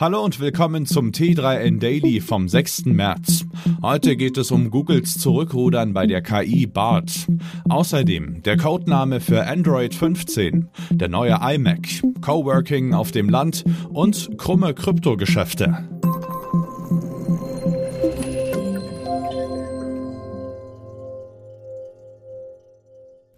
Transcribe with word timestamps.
Hallo 0.00 0.24
und 0.24 0.40
willkommen 0.40 0.86
zum 0.86 1.10
T3N 1.10 1.78
Daily 1.78 2.22
vom 2.22 2.48
6. 2.48 2.86
März. 2.86 3.44
Heute 3.82 4.16
geht 4.16 4.38
es 4.38 4.50
um 4.50 4.70
Googles 4.70 5.18
Zurückrudern 5.18 5.92
bei 5.92 6.06
der 6.06 6.22
KI 6.22 6.66
BART. 6.66 7.26
Außerdem 7.68 8.42
der 8.42 8.56
Codename 8.56 9.20
für 9.20 9.46
Android 9.46 9.94
15, 9.94 10.70
der 10.88 11.08
neue 11.08 11.38
iMac, 11.42 12.02
Coworking 12.22 12.94
auf 12.94 13.10
dem 13.10 13.28
Land 13.28 13.62
und 13.90 14.38
krumme 14.38 14.72
Kryptogeschäfte. 14.72 15.99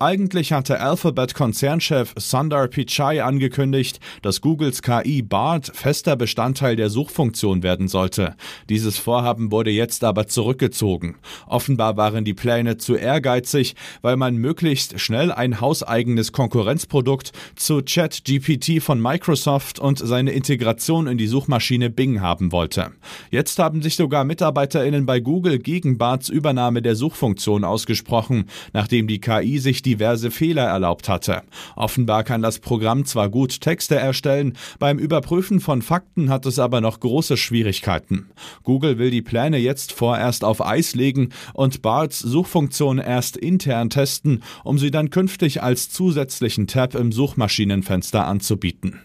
Eigentlich 0.00 0.52
hatte 0.52 0.78
Alphabet-Konzernchef 0.78 2.14
Sundar 2.16 2.68
Pichai 2.68 3.20
angekündigt, 3.20 3.98
dass 4.22 4.40
Googles 4.40 4.80
KI 4.80 5.22
BART 5.22 5.72
fester 5.74 6.14
Bestandteil 6.14 6.76
der 6.76 6.88
Suchfunktion 6.88 7.64
werden 7.64 7.88
sollte. 7.88 8.36
Dieses 8.68 8.96
Vorhaben 8.96 9.50
wurde 9.50 9.72
jetzt 9.72 10.04
aber 10.04 10.28
zurückgezogen. 10.28 11.16
Offenbar 11.48 11.96
waren 11.96 12.24
die 12.24 12.34
Pläne 12.34 12.76
zu 12.76 12.94
ehrgeizig, 12.94 13.74
weil 14.00 14.16
man 14.16 14.36
möglichst 14.36 15.00
schnell 15.00 15.32
ein 15.32 15.60
hauseigenes 15.60 16.30
Konkurrenzprodukt 16.30 17.32
zu 17.56 17.82
ChatGPT 17.82 18.80
von 18.80 19.02
Microsoft 19.02 19.80
und 19.80 19.98
seine 19.98 20.30
Integration 20.30 21.08
in 21.08 21.18
die 21.18 21.26
Suchmaschine 21.26 21.90
Bing 21.90 22.20
haben 22.20 22.52
wollte. 22.52 22.92
Jetzt 23.32 23.58
haben 23.58 23.82
sich 23.82 23.96
sogar 23.96 24.22
MitarbeiterInnen 24.22 25.06
bei 25.06 25.18
Google 25.18 25.58
gegen 25.58 25.98
BARTs 25.98 26.28
Übernahme 26.28 26.82
der 26.82 26.94
Suchfunktion 26.94 27.64
ausgesprochen, 27.64 28.44
nachdem 28.72 29.08
die 29.08 29.20
KI 29.20 29.58
sich 29.58 29.82
diverse 29.88 30.30
Fehler 30.30 30.64
erlaubt 30.64 31.08
hatte. 31.08 31.42
Offenbar 31.74 32.22
kann 32.24 32.42
das 32.42 32.58
Programm 32.58 33.04
zwar 33.06 33.28
gut 33.28 33.60
Texte 33.60 33.96
erstellen, 33.96 34.52
beim 34.78 34.98
Überprüfen 34.98 35.60
von 35.60 35.80
Fakten 35.82 36.28
hat 36.28 36.44
es 36.44 36.58
aber 36.58 36.80
noch 36.80 37.00
große 37.00 37.36
Schwierigkeiten. 37.36 38.30
Google 38.64 38.98
will 38.98 39.10
die 39.10 39.22
Pläne 39.22 39.58
jetzt 39.58 39.92
vorerst 39.92 40.44
auf 40.44 40.64
Eis 40.64 40.94
legen 40.94 41.30
und 41.54 41.80
Barts 41.80 42.18
Suchfunktion 42.18 42.98
erst 42.98 43.36
intern 43.36 43.88
testen, 43.88 44.42
um 44.62 44.78
sie 44.78 44.90
dann 44.90 45.10
künftig 45.10 45.62
als 45.62 45.90
zusätzlichen 45.90 46.66
Tab 46.66 46.94
im 46.94 47.12
Suchmaschinenfenster 47.12 48.26
anzubieten. 48.26 49.00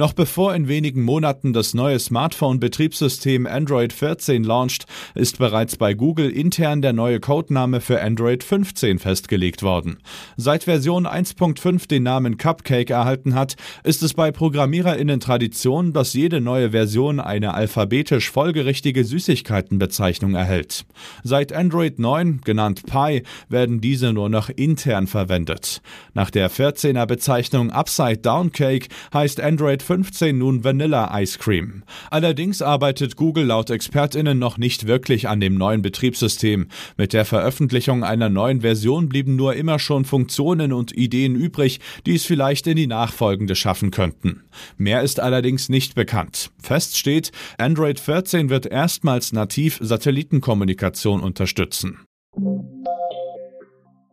Noch 0.00 0.14
bevor 0.14 0.54
in 0.54 0.66
wenigen 0.66 1.02
Monaten 1.02 1.52
das 1.52 1.74
neue 1.74 1.98
Smartphone-Betriebssystem 1.98 3.46
Android 3.46 3.92
14 3.92 4.44
launcht, 4.44 4.86
ist 5.14 5.36
bereits 5.36 5.76
bei 5.76 5.92
Google 5.92 6.30
intern 6.30 6.80
der 6.80 6.94
neue 6.94 7.20
Codename 7.20 7.82
für 7.82 8.00
Android 8.00 8.42
15 8.42 8.98
festgelegt 8.98 9.62
worden. 9.62 9.98
Seit 10.38 10.64
Version 10.64 11.06
1.5 11.06 11.86
den 11.86 12.04
Namen 12.04 12.38
Cupcake 12.38 12.88
erhalten 12.88 13.34
hat, 13.34 13.56
ist 13.84 14.02
es 14.02 14.14
bei 14.14 14.30
ProgrammiererInnen 14.30 15.20
Tradition, 15.20 15.92
dass 15.92 16.14
jede 16.14 16.40
neue 16.40 16.70
Version 16.70 17.20
eine 17.20 17.52
alphabetisch 17.52 18.30
folgerichtige 18.30 19.04
Süßigkeitenbezeichnung 19.04 20.34
erhält. 20.34 20.86
Seit 21.24 21.52
Android 21.52 21.98
9, 21.98 22.40
genannt 22.42 22.86
Pi, 22.86 23.22
werden 23.50 23.82
diese 23.82 24.14
nur 24.14 24.30
noch 24.30 24.48
intern 24.48 25.06
verwendet. 25.08 25.82
Nach 26.14 26.30
der 26.30 26.50
14er 26.50 27.04
Bezeichnung 27.04 27.70
Upside 27.70 28.20
Down 28.22 28.52
Cake 28.52 28.88
heißt 29.12 29.42
Android 29.42 29.89
15 29.90 30.38
nun 30.38 30.62
Vanilla 30.62 31.20
Ice 31.20 31.36
Cream. 31.36 31.82
Allerdings 32.12 32.62
arbeitet 32.62 33.16
Google 33.16 33.46
laut 33.46 33.70
ExpertInnen 33.70 34.38
noch 34.38 34.56
nicht 34.56 34.86
wirklich 34.86 35.26
an 35.26 35.40
dem 35.40 35.56
neuen 35.56 35.82
Betriebssystem. 35.82 36.68
Mit 36.96 37.12
der 37.12 37.24
Veröffentlichung 37.24 38.04
einer 38.04 38.28
neuen 38.28 38.60
Version 38.60 39.08
blieben 39.08 39.34
nur 39.34 39.56
immer 39.56 39.80
schon 39.80 40.04
Funktionen 40.04 40.72
und 40.72 40.96
Ideen 40.96 41.34
übrig, 41.34 41.80
die 42.06 42.14
es 42.14 42.24
vielleicht 42.24 42.68
in 42.68 42.76
die 42.76 42.86
nachfolgende 42.86 43.56
schaffen 43.56 43.90
könnten. 43.90 44.44
Mehr 44.76 45.02
ist 45.02 45.18
allerdings 45.18 45.68
nicht 45.68 45.96
bekannt. 45.96 46.52
Fest 46.62 46.96
steht, 46.96 47.32
Android 47.58 47.98
14 47.98 48.48
wird 48.48 48.66
erstmals 48.66 49.32
nativ 49.32 49.80
Satellitenkommunikation 49.82 51.20
unterstützen. 51.20 51.98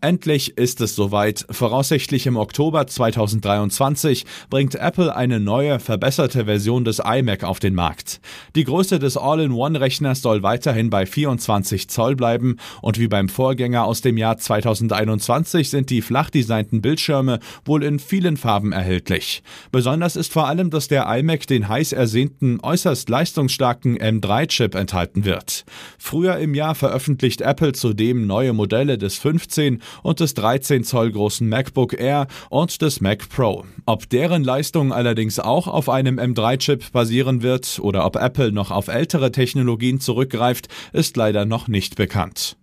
Endlich 0.00 0.56
ist 0.56 0.80
es 0.80 0.94
soweit. 0.94 1.44
Voraussichtlich 1.50 2.28
im 2.28 2.36
Oktober 2.36 2.86
2023 2.86 4.26
bringt 4.48 4.76
Apple 4.76 5.16
eine 5.16 5.40
neue, 5.40 5.80
verbesserte 5.80 6.44
Version 6.44 6.84
des 6.84 7.00
iMac 7.04 7.42
auf 7.42 7.58
den 7.58 7.74
Markt. 7.74 8.20
Die 8.54 8.62
Größe 8.62 9.00
des 9.00 9.16
All-in-One-Rechners 9.16 10.22
soll 10.22 10.44
weiterhin 10.44 10.88
bei 10.88 11.04
24 11.04 11.90
Zoll 11.90 12.14
bleiben 12.14 12.58
und 12.80 13.00
wie 13.00 13.08
beim 13.08 13.28
Vorgänger 13.28 13.86
aus 13.86 14.00
dem 14.00 14.16
Jahr 14.16 14.38
2021 14.38 15.68
sind 15.68 15.90
die 15.90 16.00
flach 16.00 16.30
designten 16.30 16.80
Bildschirme 16.80 17.40
wohl 17.64 17.82
in 17.82 17.98
vielen 17.98 18.36
Farben 18.36 18.70
erhältlich. 18.70 19.42
Besonders 19.72 20.14
ist 20.14 20.32
vor 20.32 20.46
allem, 20.46 20.70
dass 20.70 20.86
der 20.86 21.12
iMac 21.12 21.48
den 21.48 21.68
heiß 21.68 21.92
ersehnten, 21.92 22.60
äußerst 22.62 23.08
leistungsstarken 23.08 23.98
M3-Chip 23.98 24.76
enthalten 24.76 25.24
wird. 25.24 25.64
Früher 25.98 26.36
im 26.36 26.54
Jahr 26.54 26.76
veröffentlicht 26.76 27.40
Apple 27.40 27.72
zudem 27.72 28.28
neue 28.28 28.52
Modelle 28.52 28.96
des 28.96 29.18
15 29.18 29.82
und 30.02 30.20
des 30.20 30.34
13 30.34 30.84
Zoll 30.84 31.12
großen 31.12 31.48
MacBook 31.48 31.98
Air 31.98 32.26
und 32.50 32.80
des 32.82 33.00
Mac 33.00 33.28
Pro. 33.28 33.64
Ob 33.86 34.08
deren 34.08 34.44
Leistung 34.44 34.92
allerdings 34.92 35.38
auch 35.38 35.66
auf 35.66 35.88
einem 35.88 36.18
M3-Chip 36.18 36.92
basieren 36.92 37.42
wird 37.42 37.78
oder 37.80 38.04
ob 38.04 38.16
Apple 38.16 38.52
noch 38.52 38.70
auf 38.70 38.88
ältere 38.88 39.32
Technologien 39.32 40.00
zurückgreift, 40.00 40.68
ist 40.92 41.16
leider 41.16 41.44
noch 41.44 41.68
nicht 41.68 41.96
bekannt. 41.96 42.56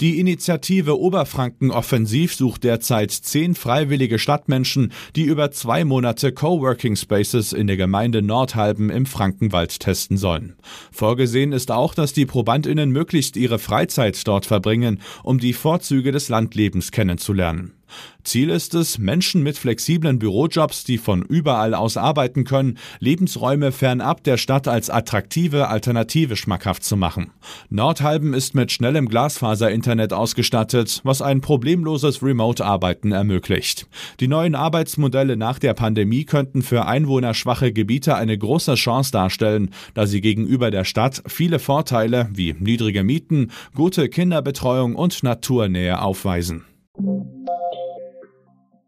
Die 0.00 0.18
Initiative 0.18 0.98
Oberfranken 0.98 1.70
Offensiv 1.70 2.34
sucht 2.34 2.64
derzeit 2.64 3.10
zehn 3.10 3.54
freiwillige 3.54 4.18
Stadtmenschen, 4.18 4.92
die 5.14 5.24
über 5.24 5.50
zwei 5.50 5.84
Monate 5.84 6.32
Coworking 6.32 6.96
Spaces 6.96 7.52
in 7.52 7.66
der 7.66 7.76
Gemeinde 7.76 8.22
Nordhalben 8.22 8.88
im 8.88 9.04
Frankenwald 9.04 9.78
testen 9.78 10.16
sollen. 10.16 10.56
Vorgesehen 10.90 11.52
ist 11.52 11.70
auch, 11.70 11.92
dass 11.92 12.14
die 12.14 12.24
ProbandInnen 12.24 12.90
möglichst 12.90 13.36
ihre 13.36 13.58
Freizeit 13.58 14.26
dort 14.26 14.46
verbringen, 14.46 15.00
um 15.22 15.38
die 15.38 15.52
Vorzüge 15.52 16.12
des 16.12 16.30
Landlebens 16.30 16.92
kennenzulernen. 16.92 17.74
Ziel 18.24 18.50
ist 18.50 18.74
es, 18.74 18.98
Menschen 18.98 19.42
mit 19.42 19.56
flexiblen 19.56 20.18
Bürojobs, 20.18 20.84
die 20.84 20.98
von 20.98 21.22
überall 21.22 21.74
aus 21.74 21.96
arbeiten 21.96 22.44
können, 22.44 22.78
Lebensräume 22.98 23.72
fernab 23.72 24.22
der 24.24 24.36
Stadt 24.36 24.68
als 24.68 24.90
attraktive 24.90 25.68
Alternative 25.68 26.36
schmackhaft 26.36 26.84
zu 26.84 26.96
machen. 26.96 27.30
Nordhalben 27.70 28.34
ist 28.34 28.54
mit 28.54 28.72
schnellem 28.72 29.08
Glasfaser-Internet 29.08 30.12
ausgestattet, 30.12 31.00
was 31.04 31.22
ein 31.22 31.40
problemloses 31.40 32.22
Remote-Arbeiten 32.22 33.12
ermöglicht. 33.12 33.86
Die 34.20 34.28
neuen 34.28 34.54
Arbeitsmodelle 34.54 35.36
nach 35.36 35.58
der 35.58 35.74
Pandemie 35.74 36.24
könnten 36.24 36.62
für 36.62 36.86
einwohnerschwache 36.86 37.72
Gebiete 37.72 38.14
eine 38.14 38.36
große 38.36 38.74
Chance 38.74 39.12
darstellen, 39.12 39.70
da 39.94 40.06
sie 40.06 40.20
gegenüber 40.20 40.70
der 40.70 40.84
Stadt 40.84 41.22
viele 41.26 41.58
Vorteile 41.58 42.28
wie 42.32 42.54
niedrige 42.58 43.02
Mieten, 43.02 43.50
gute 43.74 44.08
Kinderbetreuung 44.08 44.94
und 44.94 45.22
Naturnähe 45.22 46.00
aufweisen. 46.00 46.64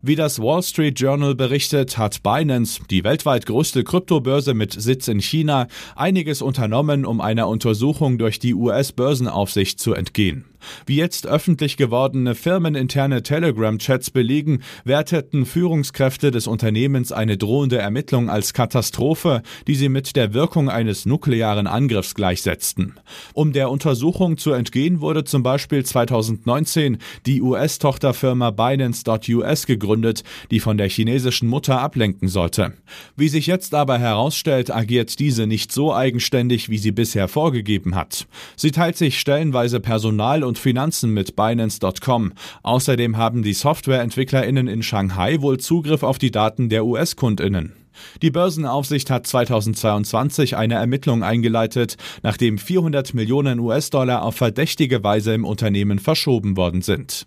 Wie 0.04 0.16
das 0.16 0.40
Wall 0.40 0.64
Street 0.64 0.98
Journal 0.98 1.36
berichtet, 1.36 1.96
hat 1.96 2.24
Binance, 2.24 2.80
die 2.90 3.04
weltweit 3.04 3.46
größte 3.46 3.84
Kryptobörse 3.84 4.52
mit 4.52 4.72
Sitz 4.72 5.06
in 5.06 5.20
China, 5.20 5.68
einiges 5.94 6.42
unternommen, 6.42 7.06
um 7.06 7.20
einer 7.20 7.46
Untersuchung 7.46 8.18
durch 8.18 8.40
die 8.40 8.52
US-Börsenaufsicht 8.52 9.78
zu 9.78 9.94
entgehen. 9.94 10.44
Wie 10.86 10.96
jetzt 10.96 11.26
öffentlich 11.26 11.76
gewordene 11.76 12.34
firmeninterne 12.34 13.22
Telegram-Chats 13.22 14.10
belegen, 14.10 14.62
werteten 14.84 15.46
Führungskräfte 15.46 16.30
des 16.30 16.46
Unternehmens 16.46 17.12
eine 17.12 17.36
drohende 17.36 17.78
Ermittlung 17.78 18.30
als 18.30 18.52
Katastrophe, 18.52 19.42
die 19.66 19.74
sie 19.74 19.88
mit 19.88 20.16
der 20.16 20.34
Wirkung 20.34 20.68
eines 20.68 21.06
nuklearen 21.06 21.66
Angriffs 21.66 22.14
gleichsetzten. 22.14 22.94
Um 23.34 23.52
der 23.52 23.70
Untersuchung 23.70 24.38
zu 24.38 24.52
entgehen, 24.52 25.00
wurde 25.00 25.24
zum 25.24 25.42
Beispiel 25.42 25.84
2019 25.84 26.98
die 27.26 27.42
US-Tochterfirma 27.42 28.50
Binance.us 28.50 29.66
gegründet, 29.66 30.22
die 30.50 30.60
von 30.60 30.78
der 30.78 30.88
chinesischen 30.88 31.48
Mutter 31.48 31.80
ablenken 31.80 32.28
sollte. 32.28 32.74
Wie 33.16 33.28
sich 33.28 33.46
jetzt 33.46 33.74
aber 33.74 33.98
herausstellt, 33.98 34.70
agiert 34.70 35.18
diese 35.18 35.46
nicht 35.46 35.72
so 35.72 35.94
eigenständig, 35.94 36.68
wie 36.68 36.78
sie 36.78 36.92
bisher 36.92 37.28
vorgegeben 37.28 37.94
hat. 37.94 38.26
Sie 38.56 38.70
teilt 38.70 38.96
sich 38.96 39.18
stellenweise 39.18 39.80
Personal 39.80 40.44
und 40.44 40.51
und 40.52 40.58
Finanzen 40.58 41.14
mit 41.14 41.34
Binance.com. 41.34 42.34
Außerdem 42.62 43.16
haben 43.16 43.42
die 43.42 43.54
Softwareentwicklerinnen 43.54 44.68
in 44.68 44.82
Shanghai 44.82 45.40
wohl 45.40 45.56
Zugriff 45.56 46.02
auf 46.02 46.18
die 46.18 46.30
Daten 46.30 46.68
der 46.68 46.84
US-Kundinnen. 46.84 47.72
Die 48.20 48.30
Börsenaufsicht 48.30 49.08
hat 49.08 49.26
2022 49.26 50.54
eine 50.54 50.74
Ermittlung 50.74 51.22
eingeleitet, 51.22 51.96
nachdem 52.22 52.58
400 52.58 53.14
Millionen 53.14 53.60
US-Dollar 53.60 54.22
auf 54.22 54.36
verdächtige 54.36 55.02
Weise 55.02 55.32
im 55.32 55.46
Unternehmen 55.46 55.98
verschoben 55.98 56.58
worden 56.58 56.82
sind. 56.82 57.26